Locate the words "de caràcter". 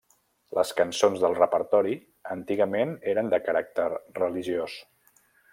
3.35-3.89